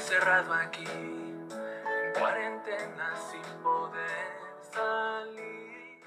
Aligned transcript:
aquí, 0.00 0.84
en 0.84 1.48
cuarentena 2.18 3.14
sin 3.30 3.62
poder 3.62 4.28
salir. 4.72 6.00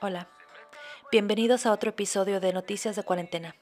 Hola, 0.00 0.28
bienvenidos 1.10 1.66
a 1.66 1.72
otro 1.72 1.90
episodio 1.90 2.38
de 2.38 2.52
Noticias 2.52 2.94
de 2.94 3.02
Cuarentena. 3.02 3.56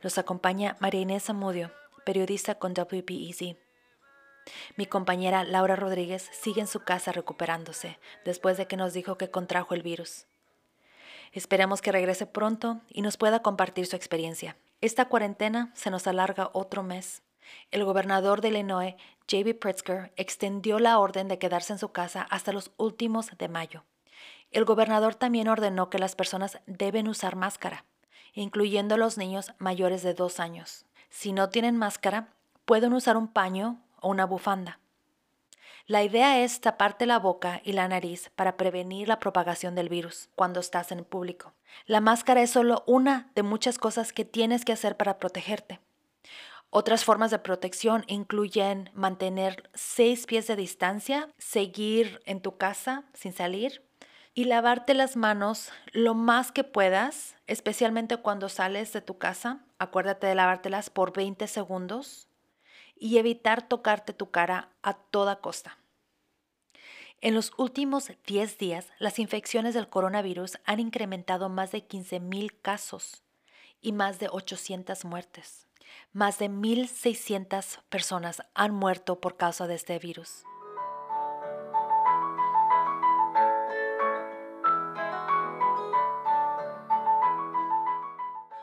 Los 0.00 0.16
acompaña 0.16 0.76
María 0.78 1.00
Inés 1.00 1.28
Amudio, 1.28 1.72
periodista 2.06 2.54
con 2.54 2.72
WPEZ. 2.72 3.56
Mi 4.76 4.86
compañera 4.86 5.42
Laura 5.42 5.74
Rodríguez 5.74 6.30
sigue 6.32 6.60
en 6.60 6.68
su 6.68 6.84
casa 6.84 7.10
recuperándose 7.10 7.98
después 8.24 8.56
de 8.56 8.68
que 8.68 8.76
nos 8.76 8.92
dijo 8.92 9.18
que 9.18 9.28
contrajo 9.28 9.74
el 9.74 9.82
virus. 9.82 10.26
Esperamos 11.32 11.82
que 11.82 11.90
regrese 11.90 12.26
pronto 12.26 12.80
y 12.88 13.02
nos 13.02 13.16
pueda 13.16 13.42
compartir 13.42 13.86
su 13.86 13.96
experiencia. 13.96 14.56
Esta 14.80 15.06
cuarentena 15.06 15.72
se 15.74 15.90
nos 15.90 16.06
alarga 16.06 16.50
otro 16.52 16.84
mes. 16.84 17.22
El 17.70 17.84
gobernador 17.84 18.40
de 18.40 18.48
Illinois, 18.48 18.94
J.B. 19.30 19.54
Pritzker, 19.54 20.12
extendió 20.16 20.78
la 20.78 20.98
orden 20.98 21.28
de 21.28 21.38
quedarse 21.38 21.72
en 21.72 21.78
su 21.78 21.90
casa 21.90 22.26
hasta 22.30 22.52
los 22.52 22.70
últimos 22.76 23.30
de 23.36 23.48
mayo. 23.48 23.84
El 24.50 24.64
gobernador 24.64 25.14
también 25.14 25.48
ordenó 25.48 25.90
que 25.90 25.98
las 25.98 26.14
personas 26.14 26.60
deben 26.66 27.08
usar 27.08 27.36
máscara, 27.36 27.84
incluyendo 28.34 28.96
los 28.96 29.18
niños 29.18 29.52
mayores 29.58 30.02
de 30.02 30.14
dos 30.14 30.40
años. 30.40 30.86
Si 31.10 31.32
no 31.32 31.48
tienen 31.48 31.76
máscara, 31.76 32.28
pueden 32.64 32.92
usar 32.92 33.16
un 33.16 33.28
paño 33.28 33.80
o 34.00 34.08
una 34.10 34.26
bufanda. 34.26 34.78
La 35.86 36.02
idea 36.02 36.42
es 36.42 36.62
taparte 36.62 37.04
la 37.04 37.18
boca 37.18 37.60
y 37.62 37.72
la 37.72 37.86
nariz 37.88 38.30
para 38.36 38.56
prevenir 38.56 39.06
la 39.06 39.18
propagación 39.18 39.74
del 39.74 39.90
virus 39.90 40.30
cuando 40.34 40.60
estás 40.60 40.92
en 40.92 41.04
público. 41.04 41.52
La 41.84 42.00
máscara 42.00 42.40
es 42.40 42.50
solo 42.50 42.84
una 42.86 43.30
de 43.34 43.42
muchas 43.42 43.76
cosas 43.76 44.14
que 44.14 44.24
tienes 44.24 44.64
que 44.64 44.72
hacer 44.72 44.96
para 44.96 45.18
protegerte. 45.18 45.80
Otras 46.76 47.04
formas 47.04 47.30
de 47.30 47.38
protección 47.38 48.02
incluyen 48.08 48.90
mantener 48.94 49.70
seis 49.74 50.26
pies 50.26 50.48
de 50.48 50.56
distancia, 50.56 51.28
seguir 51.38 52.20
en 52.26 52.40
tu 52.40 52.56
casa 52.56 53.04
sin 53.14 53.32
salir 53.32 53.86
y 54.34 54.46
lavarte 54.46 54.92
las 54.92 55.14
manos 55.14 55.70
lo 55.92 56.14
más 56.14 56.50
que 56.50 56.64
puedas, 56.64 57.36
especialmente 57.46 58.16
cuando 58.16 58.48
sales 58.48 58.92
de 58.92 59.02
tu 59.02 59.18
casa. 59.18 59.60
Acuérdate 59.78 60.26
de 60.26 60.34
lavártelas 60.34 60.90
por 60.90 61.12
20 61.12 61.46
segundos 61.46 62.26
y 62.96 63.18
evitar 63.18 63.68
tocarte 63.68 64.12
tu 64.12 64.32
cara 64.32 64.70
a 64.82 64.94
toda 64.94 65.36
costa. 65.36 65.78
En 67.20 67.36
los 67.36 67.52
últimos 67.56 68.10
10 68.26 68.58
días, 68.58 68.88
las 68.98 69.20
infecciones 69.20 69.74
del 69.74 69.88
coronavirus 69.88 70.58
han 70.64 70.80
incrementado 70.80 71.48
más 71.48 71.70
de 71.70 71.86
15.000 71.86 72.52
casos 72.62 73.22
y 73.80 73.92
más 73.92 74.18
de 74.18 74.26
800 74.28 75.04
muertes. 75.04 75.68
Más 76.12 76.38
de 76.38 76.48
1.600 76.48 77.80
personas 77.88 78.42
han 78.54 78.74
muerto 78.74 79.20
por 79.20 79.36
causa 79.36 79.66
de 79.66 79.74
este 79.74 79.98
virus. 79.98 80.44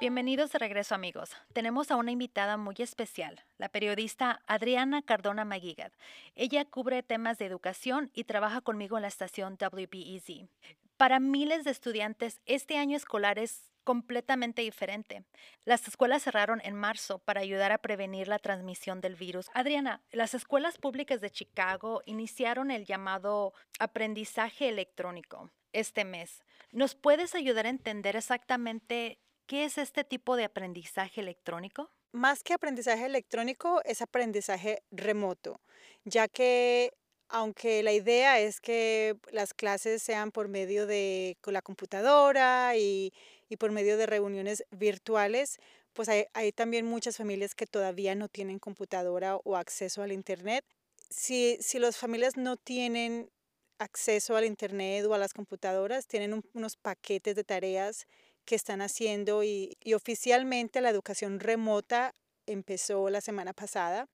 Bienvenidos 0.01 0.51
de 0.51 0.57
regreso 0.57 0.95
amigos. 0.95 1.29
Tenemos 1.53 1.91
a 1.91 1.95
una 1.95 2.09
invitada 2.09 2.57
muy 2.57 2.73
especial, 2.79 3.39
la 3.59 3.69
periodista 3.69 4.41
Adriana 4.47 5.03
Cardona 5.03 5.45
Maguigad. 5.45 5.91
Ella 6.35 6.65
cubre 6.65 7.03
temas 7.03 7.37
de 7.37 7.45
educación 7.45 8.09
y 8.15 8.23
trabaja 8.23 8.61
conmigo 8.61 8.97
en 8.97 9.03
la 9.03 9.09
estación 9.09 9.59
WBEZ. 9.61 10.49
Para 10.97 11.19
miles 11.19 11.65
de 11.65 11.71
estudiantes, 11.71 12.41
este 12.47 12.77
año 12.77 12.97
escolar 12.97 13.37
es 13.37 13.70
completamente 13.83 14.61
diferente. 14.61 15.23
Las 15.65 15.87
escuelas 15.87 16.23
cerraron 16.23 16.61
en 16.63 16.75
marzo 16.75 17.19
para 17.19 17.41
ayudar 17.41 17.71
a 17.71 17.77
prevenir 17.77 18.27
la 18.27 18.39
transmisión 18.39 19.01
del 19.01 19.15
virus. 19.15 19.49
Adriana, 19.53 20.01
las 20.11 20.33
escuelas 20.33 20.77
públicas 20.77 21.21
de 21.21 21.29
Chicago 21.29 22.01
iniciaron 22.05 22.71
el 22.71 22.85
llamado 22.85 23.53
aprendizaje 23.79 24.69
electrónico 24.69 25.51
este 25.73 26.05
mes. 26.05 26.43
¿Nos 26.71 26.95
puedes 26.95 27.35
ayudar 27.35 27.65
a 27.65 27.69
entender 27.69 28.15
exactamente 28.15 29.19
qué 29.45 29.65
es 29.65 29.77
este 29.77 30.03
tipo 30.03 30.35
de 30.35 30.45
aprendizaje 30.45 31.21
electrónico? 31.21 31.91
Más 32.13 32.43
que 32.43 32.53
aprendizaje 32.53 33.05
electrónico, 33.05 33.81
es 33.85 34.01
aprendizaje 34.01 34.83
remoto, 34.91 35.61
ya 36.03 36.27
que 36.27 36.93
aunque 37.29 37.81
la 37.83 37.93
idea 37.93 38.39
es 38.39 38.59
que 38.59 39.17
las 39.31 39.53
clases 39.53 40.03
sean 40.03 40.31
por 40.31 40.49
medio 40.49 40.85
de 40.85 41.37
la 41.45 41.61
computadora 41.61 42.75
y, 42.75 43.13
por 43.57 43.71
medio 43.71 43.97
de 43.97 44.05
reuniones 44.05 44.63
virtuales, 44.71 45.59
pues 45.93 46.09
hay, 46.09 46.51
también 46.53 46.85
muchas 46.85 47.17
familias 47.17 47.55
que 47.55 47.67
todavía 47.67 48.15
no 48.15 48.27
tienen 48.27 48.59
computadora 48.59 49.37
o 49.37 49.57
acceso 49.57 50.01
al 50.03 50.11
Internet. 50.11 50.65
Si, 51.09 51.57
si 51.59 51.79
las 51.79 51.97
familias 51.97 52.37
no 52.37 52.57
tienen 52.57 53.29
acceso 53.77 54.35
al 54.35 54.45
Internet 54.45 55.05
o 55.05 55.13
a 55.13 55.17
las 55.17 55.33
computadoras, 55.33 56.07
tienen 56.07 56.43
unos 56.53 56.77
paquetes 56.77 57.35
de 57.35 57.43
tareas 57.43 58.07
que 58.45 58.55
están 58.55 58.81
haciendo 58.81 59.43
y 59.43 59.75
oficialmente 59.93 60.81
la 60.81 60.89
educación 60.89 61.39
remota 61.39 62.13
empezó 62.45 63.09
la 63.09 63.21
semana 63.21 63.53
pasada. 63.53 64.07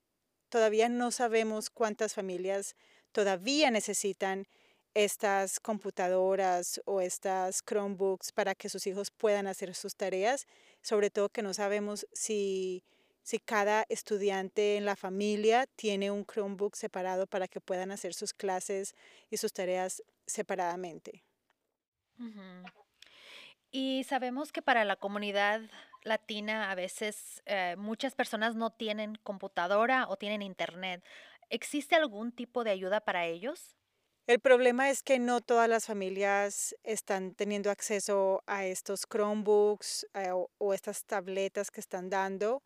Todavía 0.49 0.89
no 0.89 1.11
sabemos 1.11 1.69
cuántas 1.69 2.13
familias 2.13 2.75
todavía 3.11 3.71
necesitan 3.71 4.47
estas 4.93 5.59
computadoras 5.59 6.81
o 6.85 7.01
estas 7.01 7.61
Chromebooks 7.63 8.31
para 8.31 8.55
que 8.55 8.69
sus 8.69 8.87
hijos 8.87 9.11
puedan 9.11 9.47
hacer 9.47 9.75
sus 9.75 9.95
tareas, 9.95 10.47
sobre 10.81 11.09
todo 11.09 11.29
que 11.29 11.41
no 11.43 11.53
sabemos 11.53 12.07
si, 12.13 12.83
si 13.23 13.39
cada 13.39 13.85
estudiante 13.89 14.77
en 14.77 14.85
la 14.85 14.95
familia 14.95 15.67
tiene 15.75 16.11
un 16.11 16.25
Chromebook 16.25 16.75
separado 16.75 17.27
para 17.27 17.47
que 17.47 17.61
puedan 17.61 17.91
hacer 17.91 18.13
sus 18.13 18.33
clases 18.33 18.95
y 19.29 19.37
sus 19.37 19.53
tareas 19.53 20.03
separadamente. 20.25 21.23
Y 23.71 24.03
sabemos 24.05 24.51
que 24.51 24.61
para 24.61 24.85
la 24.85 24.95
comunidad 24.95 25.61
latina 26.03 26.71
a 26.71 26.75
veces 26.75 27.43
eh, 27.45 27.75
muchas 27.77 28.15
personas 28.15 28.55
no 28.55 28.71
tienen 28.71 29.15
computadora 29.23 30.07
o 30.09 30.17
tienen 30.17 30.41
internet. 30.41 31.03
¿Existe 31.49 31.95
algún 31.95 32.31
tipo 32.31 32.63
de 32.63 32.71
ayuda 32.71 33.01
para 33.01 33.25
ellos? 33.25 33.76
El 34.27 34.41
problema 34.41 34.89
es 34.89 35.03
que 35.03 35.19
no 35.19 35.39
todas 35.39 35.69
las 35.69 35.85
familias 35.85 36.75
están 36.83 37.33
teniendo 37.33 37.71
acceso 37.71 38.43
a 38.45 38.65
estos 38.65 39.07
Chromebooks 39.09 40.05
eh, 40.15 40.31
o, 40.33 40.73
estas 40.73 41.05
tabletas 41.05 41.71
que 41.71 41.79
están 41.79 42.09
dando. 42.09 42.61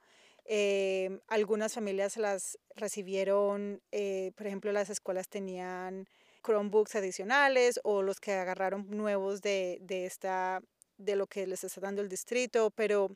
Em, 0.45 1.19
algunas 1.27 1.75
familias 1.75 2.17
las 2.17 2.57
recibieron, 2.75 3.79
eh, 3.91 4.31
por 4.35 4.47
ejemplo, 4.47 4.71
las 4.71 4.89
escuelas 4.89 5.29
tenían 5.29 6.07
Chromebooks 6.43 6.95
adicionales 6.95 7.79
o 7.83 8.01
los 8.01 8.19
que 8.19 8.33
agarraron 8.33 8.89
nuevos 8.89 9.43
de, 9.43 9.77
de, 9.81 10.07
esta, 10.07 10.63
de 10.97 11.15
lo 11.15 11.27
que 11.27 11.45
les 11.45 11.63
está 11.63 11.79
dando 11.79 12.01
el 12.01 12.09
distrito, 12.09 12.71
pero, 12.71 13.15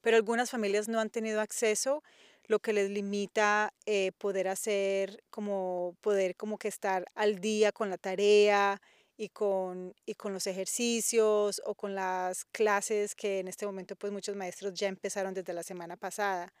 pero 0.00 0.16
algunas 0.16 0.50
familias 0.50 0.88
no 0.88 0.98
han 0.98 1.10
tenido 1.10 1.40
acceso 1.40 2.02
lo 2.48 2.58
que 2.58 2.72
les 2.72 2.90
limita 2.90 3.72
eh, 3.86 4.12
poder 4.18 4.48
hacer 4.48 5.22
como 5.30 5.94
poder 6.00 6.34
como 6.34 6.58
que 6.58 6.68
estar 6.68 7.04
al 7.14 7.38
día 7.40 7.72
con 7.72 7.90
la 7.90 7.98
tarea 7.98 8.80
y 9.18 9.28
con, 9.28 9.94
y 10.06 10.14
con 10.14 10.32
los 10.32 10.46
ejercicios 10.46 11.60
o 11.66 11.74
con 11.74 11.94
las 11.94 12.44
clases 12.46 13.14
que 13.14 13.40
en 13.40 13.48
este 13.48 13.66
momento 13.66 13.96
pues 13.96 14.12
muchos 14.12 14.34
maestros 14.34 14.74
ya 14.74 14.88
empezaron 14.88 15.34
desde 15.34 15.52
la 15.52 15.62
semana 15.62 15.96
pasada. 15.96 16.52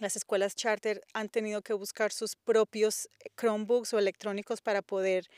Las 0.00 0.16
escuelas 0.16 0.54
charter 0.54 1.00
han 1.14 1.28
tenido 1.28 1.62
que 1.62 1.74
buscar 1.74 2.12
sus 2.12 2.36
propios 2.36 3.08
eh, 3.20 3.30
Chromebooks 3.36 3.94
o 3.94 3.98
electrónicos 3.98 4.60
para 4.60 4.82
poder 4.82 5.28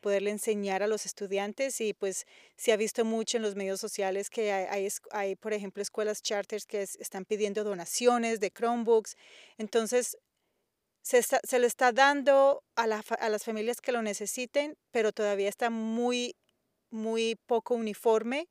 poderle 0.00 0.30
enseñar 0.30 0.82
a 0.82 0.86
los 0.86 1.06
estudiantes 1.06 1.80
y 1.80 1.94
pues 1.94 2.26
se 2.56 2.72
ha 2.72 2.76
visto 2.76 3.04
mucho 3.04 3.36
en 3.36 3.42
los 3.42 3.54
medios 3.54 3.80
sociales 3.80 4.30
que 4.30 4.52
hay, 4.52 5.36
por 5.36 5.52
ejemplo, 5.52 5.82
escuelas 5.82 6.22
charters 6.22 6.66
que 6.66 6.82
están 6.82 7.24
pidiendo 7.24 7.64
donaciones 7.64 8.40
de 8.40 8.50
Chromebooks. 8.50 9.16
Entonces, 9.58 10.16
se, 11.02 11.22
se 11.22 11.58
le 11.58 11.66
está 11.66 11.92
dando 11.92 12.64
a, 12.76 12.84
a 12.84 13.28
las 13.28 13.44
familias 13.44 13.80
que 13.80 13.92
lo 13.92 14.02
necesiten, 14.02 14.76
pero 14.90 15.12
todavía 15.12 15.48
está 15.48 15.70
muy, 15.70 16.36
muy 16.90 17.36
poco 17.46 17.74
uniforme 17.74 18.48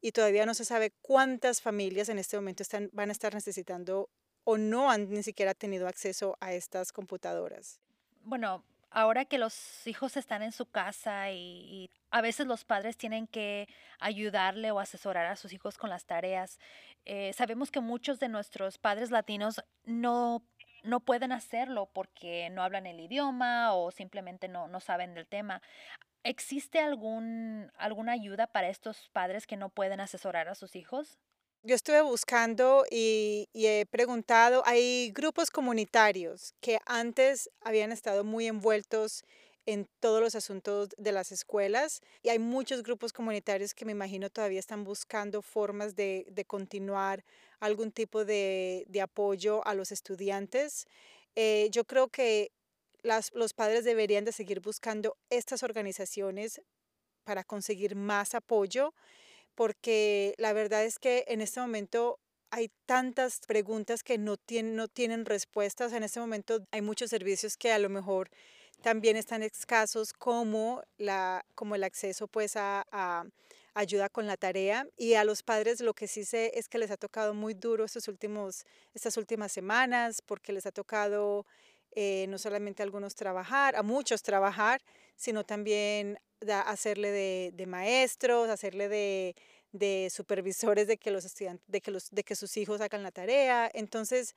y 0.00 0.12
todavía 0.12 0.44
no 0.44 0.54
se 0.54 0.64
sabe 0.64 0.92
cuántas 1.00 1.62
familias 1.62 2.08
en 2.08 2.18
este 2.18 2.36
momento 2.36 2.62
están, 2.62 2.90
van 2.92 3.08
a 3.08 3.12
estar 3.12 3.32
necesitando 3.32 4.10
o 4.44 4.58
no 4.58 4.90
han 4.90 5.10
ni 5.10 5.22
siquiera 5.22 5.54
tenido 5.54 5.88
acceso 5.88 6.36
a 6.40 6.52
estas 6.52 6.92
computadoras. 6.92 7.80
Bueno, 8.22 8.62
ahora 8.94 9.24
que 9.24 9.38
los 9.38 9.86
hijos 9.86 10.16
están 10.16 10.42
en 10.42 10.52
su 10.52 10.66
casa 10.66 11.30
y, 11.32 11.90
a 12.10 12.20
veces 12.20 12.46
los 12.46 12.64
padres 12.64 12.96
tienen 12.96 13.26
que 13.26 13.68
ayudarle 13.98 14.70
o 14.70 14.78
asesorar 14.78 15.26
a 15.26 15.34
sus 15.34 15.52
hijos 15.52 15.76
con 15.76 15.90
las 15.90 16.06
tareas, 16.06 16.60
eh, 17.04 17.32
sabemos 17.34 17.72
que 17.72 17.80
muchos 17.80 18.20
de 18.20 18.28
nuestros 18.28 18.78
padres 18.78 19.10
latinos 19.10 19.64
no, 19.84 20.44
no 20.84 21.00
pueden 21.00 21.32
hacerlo 21.32 21.90
porque 21.92 22.50
no 22.50 22.62
hablan 22.62 22.86
el 22.86 23.00
idioma 23.00 23.74
o 23.74 23.90
simplemente 23.90 24.46
no, 24.46 24.68
no 24.68 24.78
saben 24.78 25.14
del 25.14 25.26
tema. 25.26 25.60
¿Existe 26.22 26.78
algún, 26.78 27.72
alguna 27.76 28.12
ayuda 28.12 28.46
para 28.46 28.68
estos 28.68 29.10
padres 29.12 29.46
que 29.48 29.56
no 29.56 29.70
pueden 29.70 30.00
asesorar 30.00 30.48
a 30.48 30.54
sus 30.54 30.76
hijos? 30.76 31.18
Yo 31.64 31.74
estuve 31.74 32.02
buscando 32.02 32.84
y, 32.90 33.48
y, 33.54 33.66
he 33.66 33.86
preguntado, 33.86 34.62
hay 34.66 35.10
grupos 35.12 35.50
comunitarios 35.50 36.54
que 36.60 36.78
antes 36.84 37.50
habían 37.62 37.90
estado 37.90 38.22
muy 38.22 38.46
envueltos 38.46 39.24
en 39.64 39.88
todos 39.98 40.20
los 40.20 40.34
asuntos 40.34 40.90
de 40.98 41.12
las 41.12 41.32
escuelas 41.32 42.02
y 42.22 42.28
hay 42.28 42.38
muchos 42.38 42.82
grupos 42.82 43.14
comunitarios 43.14 43.72
que 43.72 43.86
me 43.86 43.92
imagino 43.92 44.28
todavía 44.28 44.60
están 44.60 44.84
buscando 44.84 45.40
formas 45.40 45.96
de, 45.96 46.26
de 46.30 46.44
continuar 46.44 47.24
algún 47.60 47.90
tipo 47.90 48.26
de, 48.26 48.84
de, 48.88 49.00
apoyo 49.00 49.66
a 49.66 49.72
los 49.72 49.90
estudiantes. 49.90 50.86
Eh, 51.34 51.68
yo 51.70 51.84
creo 51.84 52.08
que 52.08 52.52
las, 53.02 53.32
los 53.34 53.54
padres 53.54 53.84
deberían 53.84 54.26
de 54.26 54.32
seguir 54.32 54.60
buscando 54.60 55.16
estas 55.30 55.62
organizaciones 55.62 56.60
para 57.24 57.42
conseguir 57.42 57.96
más 57.96 58.34
apoyo 58.34 58.92
porque 59.54 60.34
la 60.38 60.52
verdad 60.52 60.84
es 60.84 60.98
que 60.98 61.24
en 61.28 61.40
este 61.40 61.60
momento 61.60 62.18
hay 62.50 62.70
tantas 62.86 63.40
preguntas 63.46 64.02
que 64.02 64.16
no 64.16 64.36
tienen, 64.36 64.76
no 64.76 64.86
tienen 64.86 65.24
respuestas. 65.24 65.92
En 65.92 66.04
este 66.04 66.20
momento 66.20 66.64
hay 66.70 66.82
muchos 66.82 67.10
servicios 67.10 67.56
que 67.56 67.72
a 67.72 67.78
lo 67.78 67.88
mejor 67.88 68.30
también 68.80 69.16
están 69.16 69.42
escasos 69.42 70.12
como, 70.12 70.82
la, 70.96 71.44
como 71.54 71.74
el 71.74 71.82
acceso 71.84 72.28
pues 72.28 72.56
a, 72.56 72.86
a, 72.92 73.24
ayuda 73.74 74.08
con 74.08 74.26
la 74.26 74.36
tarea 74.36 74.86
y 74.96 75.14
a 75.14 75.24
los 75.24 75.42
padres 75.42 75.80
lo 75.80 75.94
que 75.94 76.06
sí 76.06 76.24
sé 76.24 76.52
es 76.54 76.68
que 76.68 76.78
les 76.78 76.90
ha 76.90 76.96
tocado 76.96 77.34
muy 77.34 77.54
duro 77.54 77.84
estos 77.84 78.06
últimos, 78.08 78.64
estas 78.94 79.16
últimas 79.16 79.50
semanas 79.50 80.22
porque 80.22 80.52
les 80.52 80.66
ha 80.66 80.70
tocado 80.70 81.46
eh, 81.94 82.26
no 82.28 82.38
solamente 82.38 82.82
a 82.82 82.84
algunos 82.84 83.14
trabajar, 83.14 83.76
a 83.76 83.82
muchos 83.82 84.22
trabajar, 84.22 84.80
sino 85.16 85.44
también 85.44 86.18
hacerle 86.66 87.10
de, 87.10 87.50
de, 87.54 87.66
maestros, 87.66 88.48
hacerle 88.48 88.88
de, 88.88 89.34
de, 89.72 90.10
supervisores 90.10 90.86
de 90.86 90.98
que 90.98 91.10
los 91.10 91.24
estudiantes, 91.24 91.66
de 91.68 91.80
que, 91.80 91.90
los, 91.90 92.10
de 92.10 92.22
que 92.22 92.36
sus 92.36 92.56
hijos 92.56 92.80
hagan 92.80 93.02
la 93.02 93.10
tarea. 93.10 93.70
Entonces 93.72 94.34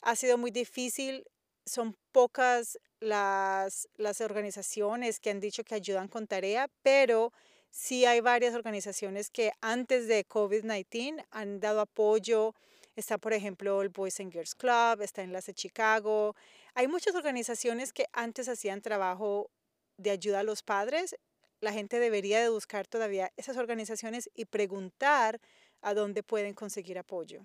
ha 0.00 0.14
sido 0.14 0.38
muy 0.38 0.50
difícil 0.50 1.24
son 1.68 1.96
pocas 2.12 2.78
las, 3.00 3.88
las 3.96 4.20
organizaciones 4.20 5.20
que 5.20 5.30
han 5.30 5.40
dicho 5.40 5.62
que 5.62 5.76
ayudan 5.76 6.08
con 6.08 6.26
tarea, 6.26 6.68
pero 6.82 7.32
sí 7.70 8.04
hay 8.04 8.20
varias 8.20 8.54
organizaciones 8.54 9.30
que 9.30 9.52
antes 9.60 10.08
de 10.08 10.26
COVID-19 10.26 11.24
han 11.30 11.60
dado 11.60 11.80
apoyo. 11.80 12.54
Está, 12.96 13.18
por 13.18 13.32
ejemplo, 13.32 13.80
el 13.82 13.90
Boys 13.90 14.18
and 14.18 14.32
Girls 14.32 14.56
Club, 14.56 15.02
está 15.02 15.22
Enlace 15.22 15.54
Chicago. 15.54 16.34
Hay 16.78 16.86
muchas 16.86 17.16
organizaciones 17.16 17.92
que 17.92 18.06
antes 18.12 18.48
hacían 18.48 18.82
trabajo 18.82 19.50
de 19.96 20.12
ayuda 20.12 20.38
a 20.38 20.42
los 20.44 20.62
padres. 20.62 21.16
La 21.58 21.72
gente 21.72 21.98
debería 21.98 22.40
de 22.40 22.50
buscar 22.50 22.86
todavía 22.86 23.32
esas 23.36 23.56
organizaciones 23.56 24.30
y 24.32 24.44
preguntar 24.44 25.40
a 25.80 25.92
dónde 25.92 26.22
pueden 26.22 26.54
conseguir 26.54 26.96
apoyo. 26.96 27.44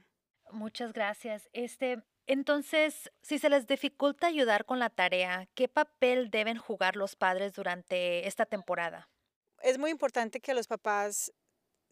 Muchas 0.52 0.94
gracias. 0.94 1.50
Este, 1.52 2.04
entonces, 2.28 3.12
si 3.24 3.40
se 3.40 3.50
les 3.50 3.66
dificulta 3.66 4.28
ayudar 4.28 4.66
con 4.66 4.78
la 4.78 4.92
tarea, 4.92 5.48
¿qué 5.56 5.68
papel 5.68 6.30
deben 6.30 6.60
jugar 6.60 6.96
los 6.96 7.16
padres 7.16 7.54
durante 7.54 8.28
esta 8.28 8.46
temporada? 8.46 9.10
Es 9.64 9.80
muy 9.80 9.90
importante 9.90 10.42
que 10.42 10.54
los 10.54 10.68
papás, 10.68 11.34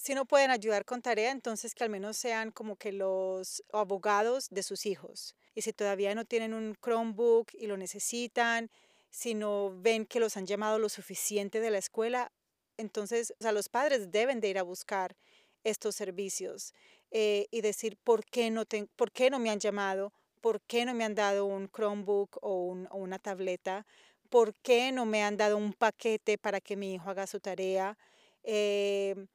si 0.02 0.16
no 0.16 0.26
pueden 0.26 0.50
ayudar 0.50 0.84
con 0.84 1.04
tarea, 1.04 1.30
entonces 1.30 1.76
que 1.76 1.84
al 1.84 1.92
menos 1.92 2.18
sean 2.18 2.50
como 2.50 2.76
que 2.76 2.92
los 2.92 3.64
abogados 3.72 4.50
de 4.50 4.64
sus 4.64 4.88
hijos. 4.88 5.36
Y 5.54 5.62
si 5.62 5.74
todavía 5.74 6.16
no 6.16 6.26
tienen 6.26 6.56
un 6.56 6.76
Chromebook 6.84 7.54
y 7.54 7.68
lo 7.68 7.78
necesitan, 7.78 8.72
si 9.12 9.36
no 9.36 9.72
ven 9.80 10.08
que 10.08 10.20
los 10.20 10.38
han 10.38 10.48
llamado 10.48 10.80
lo 10.80 10.90
suficiente 10.90 11.60
de 11.60 11.70
la 11.70 11.78
escuela, 11.78 12.32
entonces 12.78 13.36
o 13.40 13.44
sea, 13.44 13.52
los 13.52 13.70
padres 13.70 14.10
deben 14.10 14.40
de 14.40 14.50
ir 14.50 14.58
a 14.58 14.64
buscar 14.64 15.16
estos 15.64 15.96
servicios 15.98 16.74
eh, 17.12 17.46
y 17.52 17.62
decir 17.62 17.96
por 18.04 18.26
qué, 18.26 18.50
no 18.50 18.66
te, 18.66 18.88
por 18.96 19.12
qué 19.12 19.30
no 19.30 19.38
me 19.38 19.52
han 19.52 19.60
llamado, 19.60 20.14
¿por 20.42 20.62
qué 20.62 20.84
no 20.84 20.96
me 20.96 21.04
han 21.04 21.14
dado 21.14 21.46
un 21.46 21.70
Chromebook 21.70 22.40
o, 22.42 22.66
un, 22.66 22.88
o 22.90 22.98
una 22.98 23.20
tableta? 23.20 23.86
¿Por 24.30 24.56
qué 24.64 24.92
no 24.92 25.06
me 25.06 25.22
han 25.22 25.38
dado 25.38 25.58
un 25.58 25.74
paquete 25.74 26.40
para 26.40 26.60
que 26.60 26.76
mi 26.76 26.96
hijo 26.96 27.08
haga 27.08 27.28
su 27.28 27.40
tarea? 27.40 28.00
Eh, 28.42 29.28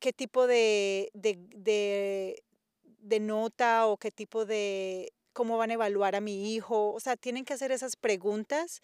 ¿Qué 0.00 0.12
tipo 0.12 0.46
de, 0.46 1.10
de, 1.14 2.42
de, 2.98 3.20
nota 3.20 3.86
o 3.86 3.96
qué 3.96 4.10
tipo 4.10 4.46
de, 4.46 5.12
cómo 5.32 5.58
van 5.58 5.70
a 5.70 5.74
evaluar 5.74 6.16
a 6.16 6.20
mi 6.20 6.54
hijo? 6.54 6.92
O 6.92 7.00
sea, 7.00 7.16
tienen 7.16 7.44
que 7.44 7.52
hacer 7.54 7.70
esas 7.70 7.96
preguntas, 7.96 8.80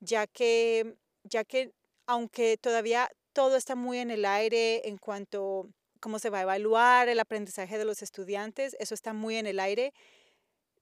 ya 0.00 0.26
que, 0.26 0.96
ya 1.24 1.44
que 1.44 1.72
aunque 2.06 2.58
todavía 2.58 3.10
todo 3.32 3.56
está 3.56 3.74
muy 3.74 3.98
en 3.98 4.10
el 4.10 4.24
aire 4.24 4.88
en 4.88 4.98
cuanto 4.98 5.68
a 5.68 6.00
cómo 6.00 6.18
se 6.18 6.30
va 6.30 6.38
a 6.40 6.42
evaluar 6.42 7.08
el 7.08 7.20
aprendizaje 7.20 7.78
de 7.78 7.84
los 7.84 8.02
estudiantes, 8.02 8.76
eso 8.78 8.94
está 8.94 9.12
muy 9.12 9.36
en 9.36 9.46
el 9.46 9.60
aire 9.60 9.92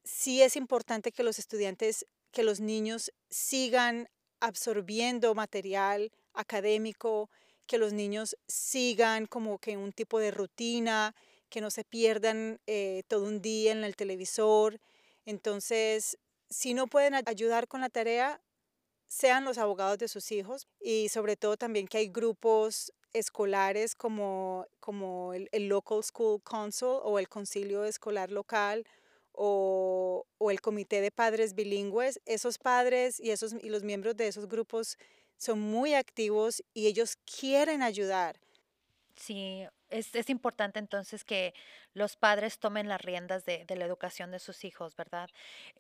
sí 0.05 0.43
es 0.43 0.55
importante 0.57 1.11
que 1.11 1.23
los 1.23 1.39
estudiantes, 1.39 2.07
que 2.31 2.45
los 2.45 2.61
niños 2.61 3.11
sigan 3.31 4.09
absorbiendo 4.41 5.35
material 5.35 6.13
académico, 6.35 7.31
que 7.67 7.79
los 7.79 7.93
niños 7.93 8.37
sigan 8.47 9.27
como 9.27 9.59
que 9.59 9.77
un 9.77 9.93
tipo 9.93 10.19
de 10.19 10.31
rutina, 10.31 11.15
que 11.49 11.61
no 11.61 11.71
se 11.71 11.85
pierdan 11.85 12.61
eh, 12.67 13.03
todo 13.09 13.25
un 13.25 13.41
día 13.41 13.73
en 13.73 13.85
el 13.85 13.97
televisor. 13.97 14.81
Entonces, 15.25 16.19
si 16.51 16.75
no 16.75 16.87
pueden 16.87 17.15
ayudar 17.15 17.69
con 17.69 17.81
la 17.81 17.89
tarea, 17.89 18.41
sean 19.09 19.45
los 19.45 19.59
abogados 19.59 19.99
de 19.99 20.09
sus 20.09 20.33
hijos 20.33 20.67
y 20.81 21.09
sobre 21.09 21.37
todo 21.37 21.57
también 21.57 21.87
que 21.87 21.99
hay 21.99 22.09
grupos 22.09 22.93
escolares 23.13 23.95
como, 23.95 24.67
como 24.81 25.33
el, 25.35 25.69
Local 25.69 26.03
School 26.03 26.43
Council 26.43 26.99
o 27.03 27.19
el 27.19 27.29
Concilio 27.29 27.85
Escolar 27.85 28.31
Local 28.33 28.85
o, 29.33 30.27
o, 30.39 30.51
el 30.51 30.61
comité 30.61 31.01
de 31.01 31.11
padres 31.11 31.55
bilingües, 31.55 32.21
esos 32.27 32.59
padres 32.59 33.21
y, 33.21 33.31
esos, 33.31 33.55
y 33.55 33.69
los 33.69 33.83
miembros 33.83 34.17
de 34.17 34.29
esos 34.29 34.49
grupos 34.49 34.99
son 35.37 35.61
muy 35.61 35.95
activos 35.95 36.63
y 36.73 36.87
ellos 36.87 37.17
quieren 37.17 37.83
ayudar. 37.83 38.39
Sí, 39.17 39.65
es, 39.91 40.15
es 40.15 40.29
importante 40.29 40.79
entonces 40.81 41.25
que 41.25 41.55
los 41.93 42.17
padres 42.17 42.59
tomen 42.59 42.89
las 42.89 43.01
riendas 43.01 43.45
de, 43.45 43.65
de 43.65 43.77
la 43.77 43.85
educación 43.85 44.31
de 44.33 44.41
sus 44.41 44.65
hijos, 44.65 44.97
¿verdad? 44.97 45.31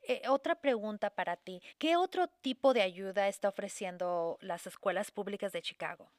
Eh, 0.03 0.23
otra 0.29 0.55
pregunta 0.61 1.11
para 1.11 1.37
ti, 1.37 1.61
¿qué 1.79 1.97
otro 1.97 2.29
tipo 2.29 2.75
de 2.75 2.83
ayuda 2.83 3.29
está 3.29 3.49
ofreciendo 3.49 4.39
las 4.41 4.67
escuelas 4.67 5.11
públicas 5.11 5.53
de 5.53 5.63
Chicago? 5.63 6.13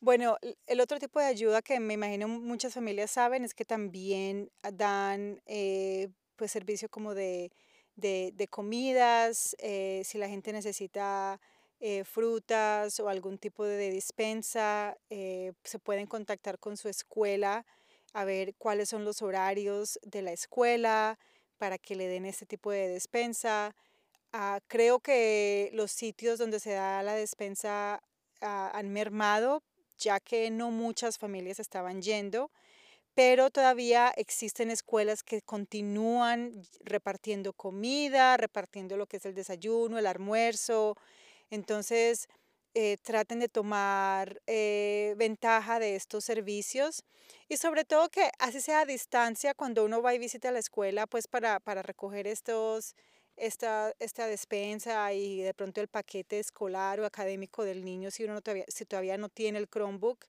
Bueno, 0.00 0.36
el 0.66 0.80
otro 0.80 0.98
tipo 0.98 1.18
de 1.18 1.26
ayuda 1.26 1.62
que 1.62 1.80
me 1.80 1.94
imagino 1.94 2.28
muchas 2.28 2.74
familias 2.74 3.10
saben 3.10 3.44
es 3.44 3.54
que 3.54 3.64
también 3.64 4.50
dan 4.74 5.40
eh, 5.46 6.10
pues 6.36 6.52
servicio 6.52 6.90
como 6.90 7.14
de, 7.14 7.52
de, 7.96 8.32
de 8.34 8.48
comidas, 8.48 9.56
eh, 9.58 10.02
si 10.04 10.18
la 10.18 10.28
gente 10.28 10.52
necesita 10.52 11.40
eh, 11.86 12.02
frutas 12.04 12.98
o 12.98 13.10
algún 13.10 13.36
tipo 13.36 13.62
de 13.62 13.90
dispensa, 13.90 14.96
eh, 15.10 15.52
se 15.64 15.78
pueden 15.78 16.06
contactar 16.06 16.58
con 16.58 16.78
su 16.78 16.88
escuela 16.88 17.66
a 18.14 18.24
ver 18.24 18.54
cuáles 18.56 18.88
son 18.88 19.04
los 19.04 19.20
horarios 19.20 19.98
de 20.02 20.22
la 20.22 20.32
escuela 20.32 21.18
para 21.58 21.76
que 21.76 21.94
le 21.94 22.08
den 22.08 22.24
este 22.24 22.46
tipo 22.46 22.70
de 22.70 22.88
despensa. 22.88 23.76
Ah, 24.32 24.60
creo 24.66 25.00
que 25.00 25.68
los 25.74 25.92
sitios 25.92 26.38
donde 26.38 26.58
se 26.58 26.72
da 26.72 27.02
la 27.02 27.16
despensa 27.16 28.02
ah, 28.40 28.70
han 28.72 28.88
mermado, 28.88 29.62
ya 29.98 30.20
que 30.20 30.50
no 30.50 30.70
muchas 30.70 31.18
familias 31.18 31.60
estaban 31.60 32.00
yendo 32.00 32.50
pero 33.14 33.50
todavía 33.50 34.12
existen 34.16 34.70
escuelas 34.70 35.22
que 35.22 35.40
continúan 35.42 36.62
repartiendo 36.80 37.52
comida, 37.52 38.36
repartiendo 38.36 38.96
lo 38.96 39.06
que 39.06 39.18
es 39.18 39.26
el 39.26 39.34
desayuno, 39.34 39.98
el 39.98 40.06
almuerzo. 40.06 40.96
Entonces, 41.50 42.28
eh, 42.74 42.96
traten 43.02 43.38
de 43.38 43.48
tomar 43.48 44.40
eh, 44.46 45.14
ventaja 45.16 45.78
de 45.78 45.94
estos 45.94 46.24
servicios 46.24 47.04
y 47.48 47.56
sobre 47.56 47.84
todo 47.84 48.08
que 48.08 48.30
así 48.40 48.60
sea 48.60 48.80
a 48.80 48.84
distancia 48.84 49.54
cuando 49.54 49.84
uno 49.84 50.02
va 50.02 50.14
y 50.14 50.18
visita 50.18 50.50
la 50.50 50.58
escuela, 50.58 51.06
pues 51.06 51.28
para, 51.28 51.60
para 51.60 51.82
recoger 51.82 52.26
estos, 52.26 52.96
esta, 53.36 53.92
esta 54.00 54.26
despensa 54.26 55.12
y 55.12 55.40
de 55.42 55.54
pronto 55.54 55.80
el 55.80 55.88
paquete 55.88 56.40
escolar 56.40 56.98
o 57.00 57.06
académico 57.06 57.64
del 57.64 57.84
niño 57.84 58.10
si 58.10 58.24
uno 58.24 58.40
todavía, 58.40 58.64
si 58.68 58.84
todavía 58.84 59.18
no 59.18 59.28
tiene 59.28 59.58
el 59.58 59.68
Chromebook 59.68 60.24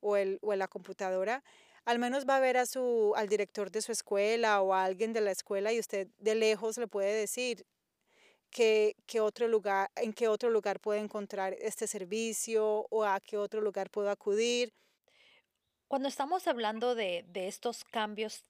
o, 0.00 0.16
el, 0.16 0.38
o 0.42 0.54
la 0.54 0.68
computadora 0.68 1.44
al 1.84 1.98
menos 1.98 2.26
va 2.28 2.36
a 2.36 2.40
ver 2.40 2.56
a 2.56 2.66
su, 2.66 3.12
al 3.16 3.28
director 3.28 3.70
de 3.70 3.82
su 3.82 3.92
escuela 3.92 4.62
o 4.62 4.74
a 4.74 4.84
alguien 4.84 5.12
de 5.12 5.20
la 5.20 5.30
escuela 5.30 5.72
y 5.72 5.78
usted 5.78 6.08
de 6.18 6.34
lejos 6.34 6.78
le 6.78 6.88
puede 6.88 7.12
decir 7.12 7.66
que, 8.54 8.96
que 9.06 9.20
otro 9.20 9.48
lugar, 9.48 9.90
en 9.96 10.12
qué 10.12 10.28
otro 10.28 10.48
lugar 10.48 10.80
puede 10.80 11.00
encontrar 11.00 11.54
este 11.60 11.88
servicio 11.88 12.86
o 12.88 13.04
a 13.04 13.18
qué 13.20 13.36
otro 13.36 13.60
lugar 13.60 13.90
puedo 13.90 14.08
acudir. 14.10 14.72
Cuando 15.88 16.08
estamos 16.08 16.46
hablando 16.46 16.94
de, 16.94 17.24
de 17.28 17.48
estos 17.48 17.84
cambios 17.84 18.44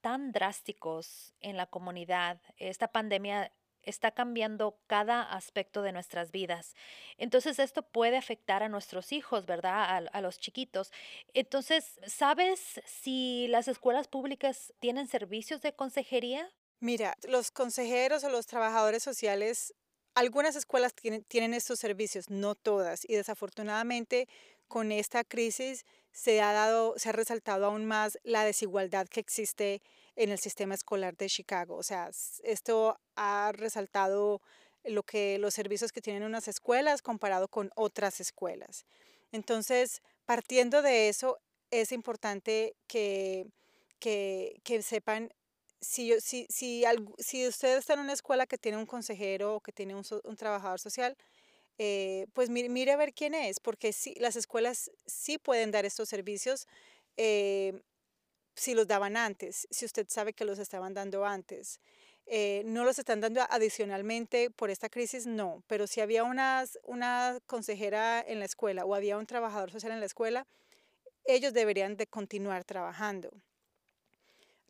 tan 0.00 0.32
drásticos 0.32 1.34
en 1.40 1.58
la 1.58 1.66
comunidad, 1.66 2.40
esta 2.56 2.88
pandemia 2.88 3.52
está 3.82 4.10
cambiando 4.12 4.78
cada 4.86 5.22
aspecto 5.22 5.82
de 5.82 5.92
nuestras 5.92 6.32
vidas. 6.32 6.74
Entonces 7.18 7.58
esto 7.58 7.82
puede 7.82 8.16
afectar 8.16 8.62
a 8.62 8.68
nuestros 8.68 9.12
hijos, 9.12 9.46
¿verdad? 9.46 10.08
A, 10.10 10.20
los 10.20 10.38
chiquitos. 10.38 10.92
Entonces, 11.34 12.00
¿sabes 12.06 12.80
si 12.86 13.46
las 13.48 13.68
escuelas 13.68 14.08
públicas 14.08 14.72
tienen 14.80 15.06
servicios 15.06 15.60
de 15.62 15.74
consejería? 15.74 16.50
Mira, 16.80 17.14
los 17.28 17.50
consejeros 17.50 18.24
o 18.24 18.30
los 18.30 18.46
trabajadores 18.46 19.02
sociales, 19.02 19.74
algunas 20.14 20.56
escuelas 20.56 20.94
tienen, 20.94 21.52
estos 21.52 21.78
servicios, 21.78 22.30
no 22.30 22.54
todas. 22.54 23.04
Y 23.06 23.14
desafortunadamente 23.16 24.28
con 24.66 24.90
esta 24.90 25.22
crisis 25.22 25.84
se 26.10 26.40
ha 26.40 26.54
dado, 26.54 26.94
se 26.96 27.10
ha 27.10 27.12
resaltado 27.12 27.66
aún 27.66 27.84
más 27.84 28.18
la 28.22 28.44
desigualdad 28.44 29.08
que 29.08 29.20
existe 29.20 29.82
en 30.16 30.30
el 30.30 30.38
sistema 30.38 30.74
escolar 30.74 31.18
de 31.18 31.28
Chicago. 31.28 31.76
O 31.76 31.82
sea, 31.82 32.10
esto 32.44 32.98
ha 33.14 33.52
resaltado 33.52 34.40
lo 34.84 35.02
que 35.02 35.38
los 35.38 35.52
servicios 35.52 35.92
que 35.92 36.00
tienen 36.00 36.22
unas 36.22 36.48
escuelas 36.48 37.02
comparado 37.02 37.48
con 37.48 37.70
otras 37.76 38.20
escuelas. 38.20 38.86
Entonces, 39.32 40.00
partiendo 40.24 40.80
de 40.80 41.10
eso, 41.10 41.38
es 41.70 41.92
importante 41.92 42.74
que, 42.86 43.46
que, 43.98 44.60
que 44.64 44.82
sepan 44.82 45.30
si, 45.80 46.20
si, 46.20 46.46
si, 46.50 46.84
si 47.18 47.48
usted 47.48 47.78
está 47.78 47.94
en 47.94 48.00
una 48.00 48.12
escuela 48.12 48.46
que 48.46 48.58
tiene 48.58 48.78
un 48.78 48.86
consejero 48.86 49.56
o 49.56 49.60
que 49.60 49.72
tiene 49.72 49.94
un, 49.94 50.04
un 50.24 50.36
trabajador 50.36 50.78
social, 50.78 51.16
eh, 51.78 52.26
pues 52.34 52.50
mire, 52.50 52.92
a 52.92 52.96
ver 52.96 53.14
quién 53.14 53.34
es, 53.34 53.58
porque 53.58 53.94
sí, 53.94 54.14
las 54.20 54.36
escuelas 54.36 54.90
sí 55.06 55.38
pueden 55.38 55.70
dar 55.70 55.86
estos 55.86 56.10
servicios 56.10 56.68
eh, 57.16 57.80
si 58.54 58.74
los 58.74 58.86
daban 58.86 59.16
antes, 59.16 59.66
si 59.70 59.86
usted 59.86 60.06
sabe 60.10 60.34
que 60.34 60.44
los 60.44 60.58
estaban 60.58 60.92
dando 60.92 61.24
antes. 61.24 61.80
Eh, 62.26 62.62
no 62.66 62.84
los 62.84 62.98
están 62.98 63.20
dando 63.20 63.40
adicionalmente 63.48 64.50
por 64.50 64.70
esta 64.70 64.90
crisis, 64.90 65.26
no, 65.26 65.64
pero 65.66 65.86
si 65.86 66.02
había 66.02 66.22
una 66.24 66.66
consejera 67.46 68.20
en 68.20 68.40
la 68.40 68.44
escuela 68.44 68.84
o 68.84 68.94
había 68.94 69.16
un 69.16 69.26
trabajador 69.26 69.70
social 69.70 69.92
en 69.92 70.00
la 70.00 70.06
escuela, 70.06 70.46
ellos 71.24 71.54
deberían 71.54 71.96
de 71.96 72.06
continuar 72.06 72.64
trabajando. 72.64 73.30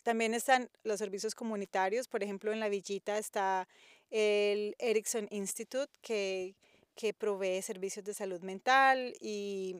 También 0.03 0.35
están 0.35 0.71
los 0.83 0.99
servicios 0.99 1.35
comunitarios, 1.35 2.09
por 2.09 2.23
ejemplo, 2.23 2.53
en 2.53 2.61
la 2.61 2.69
villita 2.69 3.19
está 3.19 3.69
el 4.11 4.75
Erickson 4.79 5.29
Institute, 5.31 5.93
que 6.01 6.55
que 7.01 7.15
provee 7.15 7.63
servicios 7.63 8.05
de 8.05 8.13
salud 8.13 8.43
mental 8.43 9.15
y, 9.21 9.75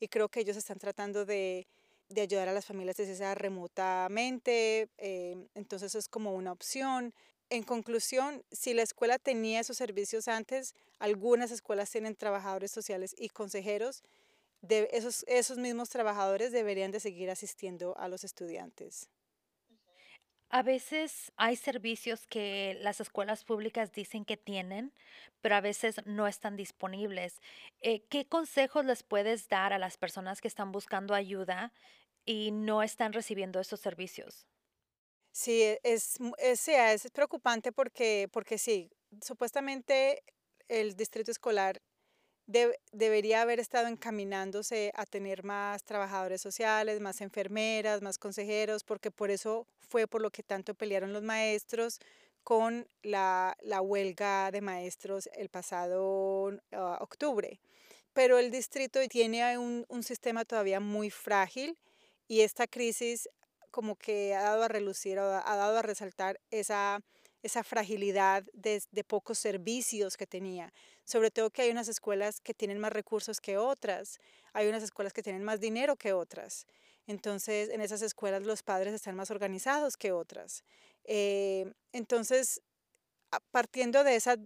y 0.00 0.08
creo 0.08 0.28
que 0.28 0.40
ellos 0.40 0.56
están 0.56 0.80
tratando 0.80 1.24
de, 1.24 1.68
de 2.08 2.20
ayudar 2.22 2.48
a 2.48 2.52
las 2.52 2.66
familias 2.66 2.96
desde 2.96 3.12
esa 3.12 3.36
remotamente, 3.36 4.88
eh, 4.98 5.36
entonces 5.54 5.94
es 5.94 6.08
como 6.08 6.34
una 6.34 6.50
opción. 6.50 7.14
En 7.50 7.62
conclusión, 7.62 8.42
si 8.50 8.74
la 8.74 8.82
escuela 8.82 9.20
tenía 9.20 9.60
esos 9.60 9.76
servicios 9.76 10.26
antes, 10.26 10.74
algunas 10.98 11.52
escuelas 11.52 11.88
tienen 11.88 12.16
trabajadores 12.16 12.72
sociales 12.72 13.14
y 13.16 13.28
consejeros, 13.28 14.02
de 14.60 14.88
esos, 14.92 15.24
esos 15.28 15.58
mismos 15.58 15.90
trabajadores 15.90 16.50
deberían 16.50 16.90
de 16.90 16.98
seguir 16.98 17.30
asistiendo 17.30 17.96
a 17.96 18.08
los 18.08 18.24
estudiantes. 18.24 19.08
A 20.50 20.62
veces 20.62 21.32
hay 21.36 21.56
servicios 21.56 22.26
que 22.26 22.76
las 22.80 23.00
escuelas 23.00 23.44
públicas 23.44 23.92
dicen 23.92 24.24
que 24.24 24.36
tienen, 24.36 24.92
pero 25.40 25.56
a 25.56 25.60
veces 25.60 25.96
no 26.06 26.26
están 26.28 26.56
disponibles. 26.56 27.40
Eh, 27.80 28.04
¿Qué 28.08 28.26
consejos 28.28 28.84
les 28.84 29.02
puedes 29.02 29.48
dar 29.48 29.72
a 29.72 29.78
las 29.78 29.96
personas 29.98 30.40
que 30.40 30.48
están 30.48 30.70
buscando 30.70 31.14
ayuda 31.14 31.72
y 32.24 32.50
no 32.52 32.82
están 32.82 33.12
recibiendo 33.12 33.60
esos 33.60 33.80
servicios? 33.80 34.46
Sí, 35.32 35.62
e, 35.62 35.80
es, 35.82 36.18
es, 36.38 36.68
es 36.68 37.10
preocupante 37.12 37.72
porque, 37.72 38.28
porque 38.32 38.58
sí, 38.58 38.90
supuestamente 39.22 40.22
el 40.68 40.96
distrito 40.96 41.30
escolar 41.30 41.80
debería 42.46 43.42
haber 43.42 43.60
estado 43.60 43.88
encaminándose 43.88 44.92
a 44.94 45.06
tener 45.06 45.44
más 45.44 45.82
trabajadores 45.84 46.40
sociales, 46.40 47.00
más 47.00 47.20
enfermeras, 47.20 48.02
más 48.02 48.18
consejeros, 48.18 48.84
porque 48.84 49.10
por 49.10 49.30
eso 49.30 49.66
fue 49.80 50.06
por 50.06 50.20
lo 50.20 50.30
que 50.30 50.42
tanto 50.42 50.74
pelearon 50.74 51.12
los 51.12 51.22
maestros 51.22 52.00
con 52.42 52.86
la, 53.02 53.56
huelga 53.82 54.50
de 54.50 54.60
maestros 54.60 55.28
el 55.34 55.48
pasado 55.48 56.50
ah, 56.72 56.98
octubre. 57.00 57.60
Pero 58.12 58.38
el 58.38 58.50
distrito 58.50 59.00
tiene 59.08 59.58
un, 59.58 59.86
un 59.88 60.02
sistema 60.02 60.44
todavía 60.44 60.80
muy 60.80 61.10
frágil 61.10 61.78
y 62.28 62.42
esta 62.42 62.66
crisis 62.66 63.28
como 63.70 63.96
que 63.96 64.34
ha 64.34 64.42
dado 64.42 64.62
a 64.62 64.68
relucir, 64.68 65.18
ha 65.18 65.56
dado 65.56 65.78
a 65.78 65.82
resaltar 65.82 66.38
esa 66.50 67.00
esa 67.44 67.62
fragilidad 67.62 68.42
de, 68.54 69.04
pocos 69.06 69.38
servicios 69.38 70.16
que 70.16 70.26
tenía. 70.26 70.72
Sobre 71.04 71.30
todo 71.30 71.50
que 71.50 71.60
hay 71.60 71.70
unas 71.70 71.88
escuelas 71.88 72.40
que 72.40 72.54
tienen 72.54 72.78
más 72.78 72.90
recursos 72.90 73.38
que 73.38 73.58
otras, 73.58 74.18
hay 74.54 74.66
unas 74.66 74.82
escuelas 74.82 75.12
que 75.12 75.22
tienen 75.22 75.44
más 75.44 75.60
dinero 75.60 75.94
que 75.94 76.14
otras. 76.14 76.66
Entonces, 77.06 77.68
en 77.68 77.82
esas 77.82 78.00
escuelas 78.00 78.44
los 78.44 78.62
padres 78.62 78.94
están 78.94 79.14
más 79.14 79.30
organizados 79.30 79.98
que 79.98 80.10
otras. 80.10 80.64
Eh, 81.04 81.70
entonces, 81.92 82.62
partiendo 83.50 84.04
de 84.04 84.16
esa 84.16 84.36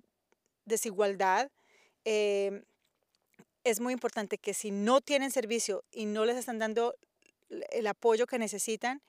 desigualdad, 0.65 1.53
eh, 2.05 2.65
es 3.63 3.79
muy 3.79 3.93
importante 3.93 4.39
que 4.39 4.55
si 4.55 4.73
no 4.73 5.01
tienen 5.01 5.31
servicio 5.31 5.85
y 5.93 6.07
no 6.07 6.25
les 6.25 6.37
están 6.37 6.59
dando 6.59 6.97
el 7.71 7.87
apoyo 7.87 8.27
que 8.27 8.41
necesitan, 8.41 9.03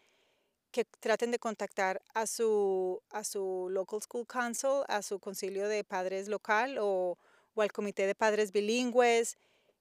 que 0.72 0.86
traten 0.86 1.32
de 1.32 1.40
contactar 1.40 2.02
a 2.14 2.28
su, 2.28 3.02
a 3.12 3.24
su 3.24 3.68
local 3.70 4.02
school 4.02 4.28
council, 4.28 4.84
a 4.88 5.02
su 5.02 5.20
concilio 5.20 5.68
de 5.68 5.84
padres 5.84 6.28
local 6.28 6.78
o, 6.80 7.18
o 7.54 7.62
al 7.62 7.72
comité 7.72 8.08
de 8.08 8.16
padres 8.16 8.52
bilingües. 8.52 9.38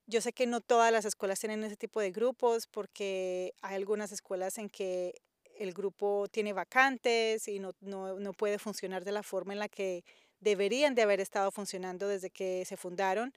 Yo 0.07 0.21
sé 0.21 0.33
que 0.33 0.47
no 0.47 0.61
todas 0.61 0.90
las 0.90 1.04
escuelas 1.04 1.40
tienen 1.40 1.62
ese 1.64 1.76
tipo 1.76 2.00
de 2.00 2.11
grupos 2.11 2.66
porque 2.66 3.52
hay 3.61 3.76
algunas 3.76 4.12
escuelas 4.12 4.59
en 4.59 4.71
que 4.71 5.14
el 5.59 5.73
grupo 5.73 6.26
tiene 6.30 6.52
vacantes 6.52 7.49
y 7.49 7.59
no, 7.59 7.73
no, 7.80 8.18
no, 8.18 8.33
puede 8.33 8.59
funcionar 8.59 9.04
de 9.04 9.12
la 9.12 9.23
forma 9.23 9.52
en 9.52 9.59
la 9.59 9.68
que 9.68 10.04
deberían 10.40 10.95
de 10.95 11.02
haber 11.02 11.21
estado 11.21 11.50
funcionando 11.50 12.09
desde 12.09 12.30
que 12.30 12.64
se 12.64 12.76
fundaron, 12.76 13.35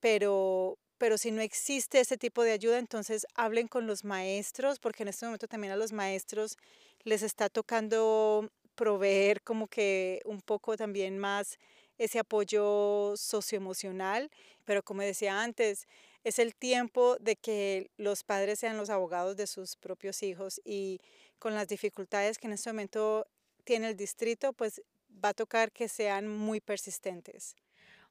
pero, 0.00 0.78
pero 0.98 1.18
si 1.18 1.30
no 1.30 1.40
existe 1.42 2.00
ese 2.00 2.16
tipo 2.16 2.42
de 2.42 2.52
ayuda, 2.52 2.78
entonces 2.78 3.26
hablen 3.34 3.68
con 3.68 3.86
los 3.86 4.04
maestros, 4.04 4.78
porque 4.78 5.02
en 5.02 5.08
este 5.08 5.26
momento 5.26 5.48
también 5.48 5.72
a 5.72 5.76
los 5.76 5.92
maestros 5.92 6.56
les 7.04 7.22
está 7.22 7.48
tocando 7.48 8.50
proveer 8.74 9.42
como 9.42 9.66
que 9.68 10.20
un 10.24 10.40
poco 10.40 10.76
también 10.76 11.18
más 11.18 11.58
ese 11.98 12.18
apoyo 12.18 13.14
socioemocional, 13.16 14.30
pero 14.64 14.82
como 14.82 15.02
decía 15.02 15.42
antes, 15.42 15.86
es 16.24 16.38
el 16.38 16.54
tiempo 16.54 17.16
de 17.20 17.36
que 17.36 17.90
los 17.96 18.24
padres 18.24 18.58
sean 18.58 18.76
los 18.76 18.90
abogados 18.90 19.36
de 19.36 19.46
sus 19.46 19.76
propios 19.76 20.22
hijos 20.22 20.60
y 20.64 21.00
con 21.38 21.54
las 21.54 21.68
dificultades 21.68 22.38
que 22.38 22.48
en 22.48 22.54
este 22.54 22.70
momento 22.70 23.26
tiene 23.64 23.88
el 23.88 23.96
distrito, 23.96 24.52
pues 24.52 24.82
va 25.24 25.30
a 25.30 25.34
tocar 25.34 25.72
que 25.72 25.88
sean 25.88 26.28
muy 26.28 26.60
persistentes. 26.60 27.54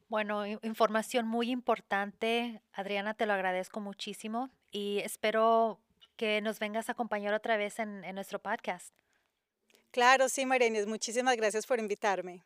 Bueno, 0.07 0.45
información 0.45 1.27
muy 1.27 1.49
importante. 1.49 2.61
Adriana, 2.73 3.15
te 3.15 3.25
lo 3.25 3.33
agradezco 3.33 3.79
muchísimo 3.79 4.49
y 4.71 4.99
espero 4.99 5.79
que 6.15 6.41
nos 6.41 6.59
vengas 6.59 6.89
a 6.89 6.93
acompañar 6.93 7.33
otra 7.33 7.57
vez 7.57 7.79
en, 7.79 8.01
nuestro 8.13 8.39
podcast. 8.39 8.93
Claro, 9.91 10.29
sí, 10.29 10.45
Marenes, 10.45 10.87
muchísimas 10.87 11.35
gracias 11.35 11.65
por 11.65 11.79
invitarme. 11.79 12.43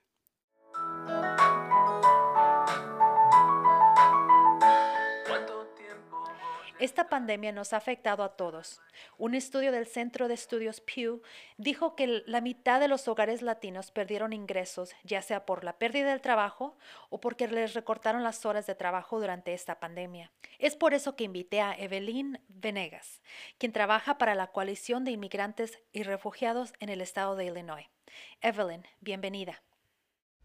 Esta 6.80 7.10
pandemia 7.10 7.52
nos 7.52 7.74
ha 7.74 7.78
afectado 7.78 8.24
a 8.24 8.38
todos. 8.38 8.82
Un 9.18 9.36
estudio 9.36 9.74
del 9.74 9.86
Centro 9.86 10.30
de 10.30 10.34
Estudios 10.34 10.80
Pew 10.80 11.22
dijo 11.58 11.94
que 11.98 12.24
la 12.26 12.40
mitad 12.40 12.80
de 12.80 12.88
los 12.88 13.10
hogares 13.10 13.42
latinos 13.42 13.92
perdieron 13.92 14.32
ingresos, 14.32 14.96
ya 15.04 15.22
sea 15.22 15.46
por 15.46 15.66
la 15.66 15.78
pérdida 15.78 16.12
del 16.12 16.22
trabajo 16.22 16.78
o 17.10 17.20
porque 17.20 17.50
les 17.50 17.74
recortaron 17.74 18.24
las 18.24 18.46
horas 18.46 18.66
de 18.66 18.76
trabajo 18.76 19.20
durante 19.20 19.54
esta 19.54 19.82
pandemia. 19.82 20.32
Es 20.58 20.78
por 20.78 20.94
eso 20.94 21.18
que 21.18 21.26
invité 21.26 21.60
a 21.60 21.78
Evelyn 21.78 22.40
Venegas, 22.48 23.20
quien 23.58 23.74
trabaja 23.74 24.18
para 24.18 24.34
la 24.34 24.48
Coalición 24.48 25.04
de 25.04 25.12
Inmigrantes 25.12 25.80
y 25.92 26.04
Refugiados 26.04 26.72
en 26.80 26.88
el 26.88 27.02
estado 27.02 27.36
de 27.36 27.44
Illinois. 27.44 27.88
Evelyn, 28.40 28.88
bienvenida. 29.02 29.62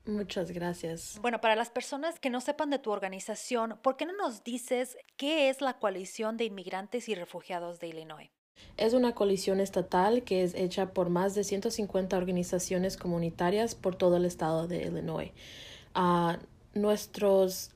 Muchas 0.07 0.51
gracias. 0.51 1.19
Bueno, 1.23 1.41
para 1.41 1.57
las 1.57 1.71
personas 1.71 2.21
que 2.21 2.29
no 2.29 2.41
sepan 2.41 2.69
de 2.71 2.79
tu 2.79 2.91
organización, 2.91 3.79
¿por 3.83 3.97
qué 3.97 4.05
no 4.05 4.15
nos 4.15 4.45
dices 4.45 4.99
qué 5.17 5.49
es 5.49 5.63
la 5.63 5.79
Coalición 5.79 6.37
de 6.37 6.45
Inmigrantes 6.45 7.09
y 7.09 7.15
Refugiados 7.15 7.81
de 7.81 7.89
Illinois? 7.89 8.31
Es 8.77 8.93
una 8.93 9.15
coalición 9.15 9.61
estatal 9.61 10.23
que 10.23 10.43
es 10.43 10.55
hecha 10.55 10.93
por 10.93 11.09
más 11.09 11.35
de 11.35 11.43
150 11.43 12.17
organizaciones 12.17 12.97
comunitarias 12.97 13.75
por 13.75 13.97
todo 13.97 14.17
el 14.17 14.27
estado 14.27 14.69
de 14.69 14.85
Illinois. 14.85 15.33
Uh, 15.97 16.35
nuestros 16.75 17.71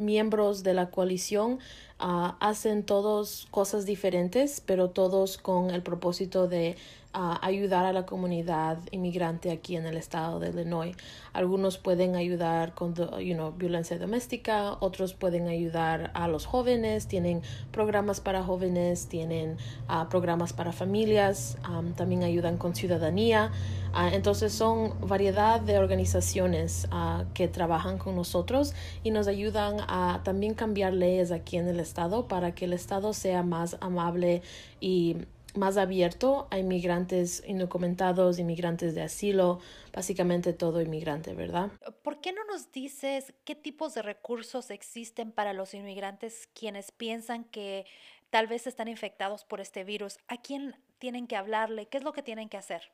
miembros 0.00 0.62
de 0.62 0.74
la 0.74 0.90
coalición 0.90 1.58
ah, 1.98 2.36
hacen 2.40 2.84
todos 2.84 3.46
cosas 3.50 3.84
diferentes, 3.86 4.60
pero 4.64 4.90
todos 4.90 5.38
con 5.38 5.70
el 5.70 5.82
propósito 5.82 6.48
de 6.48 6.76
ayudar 7.12 7.86
a 7.86 7.92
la 7.92 8.06
comunidad 8.06 8.78
inmigrante 8.92 9.50
aquí 9.50 9.76
en 9.76 9.86
el 9.86 9.96
estado 9.96 10.38
de 10.38 10.50
Illinois. 10.50 10.94
Algunos 11.32 11.78
pueden 11.78 12.14
ayudar 12.14 12.74
con 12.74 12.94
you 12.94 13.34
know, 13.34 13.52
violencia 13.52 13.98
doméstica, 13.98 14.76
otros 14.80 15.14
pueden 15.14 15.48
ayudar 15.48 16.12
a 16.14 16.28
los 16.28 16.46
jóvenes, 16.46 17.08
tienen 17.08 17.42
programas 17.72 18.20
para 18.20 18.42
jóvenes, 18.44 19.06
tienen 19.06 19.56
uh, 19.88 20.08
programas 20.08 20.52
para 20.52 20.72
familias, 20.72 21.58
um, 21.68 21.92
también 21.92 22.22
ayudan 22.22 22.56
con 22.58 22.74
ciudadanía. 22.74 23.50
Uh, 23.92 24.14
entonces 24.14 24.52
son 24.52 24.94
variedad 25.00 25.60
de 25.60 25.78
organizaciones 25.78 26.86
uh, 26.92 27.24
que 27.34 27.48
trabajan 27.48 27.98
con 27.98 28.14
nosotros 28.14 28.72
y 29.02 29.10
nos 29.10 29.26
ayudan 29.26 29.78
a 29.88 30.20
también 30.22 30.54
cambiar 30.54 30.92
leyes 30.92 31.32
aquí 31.32 31.56
en 31.56 31.66
el 31.66 31.80
estado 31.80 32.28
para 32.28 32.54
que 32.54 32.66
el 32.66 32.72
estado 32.72 33.12
sea 33.12 33.42
más 33.42 33.76
amable 33.80 34.42
y 34.80 35.16
más 35.56 35.76
abierto 35.76 36.48
a 36.50 36.58
inmigrantes 36.58 37.42
indocumentados, 37.46 38.38
inmigrantes 38.38 38.94
de 38.94 39.02
asilo, 39.02 39.60
básicamente 39.92 40.52
todo 40.52 40.80
inmigrante, 40.80 41.34
¿verdad? 41.34 41.70
¿Por 42.02 42.20
qué 42.20 42.32
no 42.32 42.44
nos 42.44 42.72
dices 42.72 43.32
qué 43.44 43.54
tipos 43.54 43.94
de 43.94 44.02
recursos 44.02 44.70
existen 44.70 45.32
para 45.32 45.52
los 45.52 45.74
inmigrantes 45.74 46.48
quienes 46.54 46.92
piensan 46.92 47.44
que 47.44 47.86
tal 48.30 48.46
vez 48.46 48.66
están 48.66 48.88
infectados 48.88 49.44
por 49.44 49.60
este 49.60 49.84
virus? 49.84 50.18
¿A 50.28 50.40
quién 50.40 50.76
tienen 50.98 51.26
que 51.26 51.36
hablarle? 51.36 51.86
¿Qué 51.86 51.98
es 51.98 52.04
lo 52.04 52.12
que 52.12 52.22
tienen 52.22 52.48
que 52.48 52.56
hacer? 52.56 52.92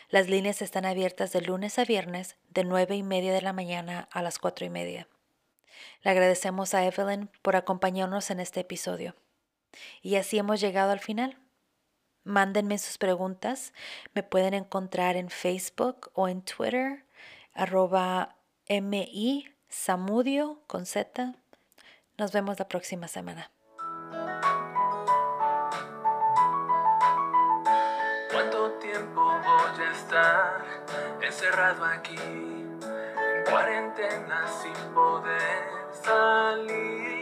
Las 0.08 0.28
líneas 0.28 0.62
están 0.62 0.86
abiertas 0.86 1.32
de 1.32 1.42
lunes 1.42 1.78
a 1.78 1.84
viernes 1.84 2.36
de 2.50 2.64
9 2.64 2.96
y 2.96 3.02
media 3.02 3.32
de 3.32 3.42
la 3.42 3.52
mañana 3.52 4.08
a 4.12 4.22
las 4.22 4.38
4 4.38 4.66
y 4.66 4.70
media. 4.70 5.08
Le 6.02 6.10
agradecemos 6.10 6.74
a 6.74 6.84
Evelyn 6.84 7.30
por 7.42 7.56
acompañarnos 7.56 8.30
en 8.30 8.40
este 8.40 8.60
episodio. 8.60 9.14
Y 10.02 10.16
así 10.16 10.38
hemos 10.38 10.60
llegado 10.60 10.92
al 10.92 11.00
final. 11.00 11.38
Mándenme 12.22 12.78
sus 12.78 12.98
preguntas. 12.98 13.72
Me 14.14 14.22
pueden 14.22 14.54
encontrar 14.54 15.16
en 15.16 15.28
Facebook 15.28 16.10
o 16.14 16.28
en 16.28 16.42
Twitter, 16.42 17.04
arroba 17.52 18.36
MI 18.68 19.50
Samudio 19.68 20.62
con 20.66 20.86
Z. 20.86 21.34
Nos 22.16 22.32
vemos 22.32 22.58
la 22.58 22.68
próxima 22.68 23.08
semana. 23.08 23.50
Encerrado 31.34 31.84
aquí? 31.84 32.16
cuarentena 33.50 34.46
sin 34.62 34.94
poder 34.94 35.64
salir. 35.92 37.13